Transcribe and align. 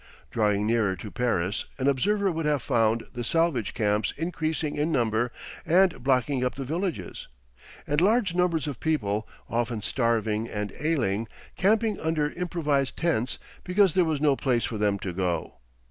Drawing 0.31 0.65
nearer 0.65 0.95
to 0.95 1.11
Paris 1.11 1.65
an 1.77 1.87
observer 1.87 2.31
would 2.31 2.47
have 2.47 2.63
found 2.63 3.05
the 3.13 3.23
salvage 3.23 3.75
camps 3.75 4.15
increasing 4.17 4.75
in 4.75 4.91
number 4.91 5.31
and 5.63 6.01
blocking 6.03 6.43
up 6.43 6.55
the 6.55 6.65
villages, 6.65 7.27
and 7.85 8.01
large 8.01 8.33
numbers 8.33 8.65
of 8.65 8.79
people, 8.79 9.27
often 9.47 9.83
starving 9.83 10.49
and 10.49 10.73
ailing, 10.79 11.27
camping 11.55 11.99
under 11.99 12.31
improvised 12.31 12.97
tents 12.97 13.37
because 13.63 13.93
there 13.93 14.03
was 14.03 14.19
no 14.19 14.35
place 14.35 14.63
for 14.65 14.79
them 14.79 14.97
to 14.97 15.13
go. 15.13 15.57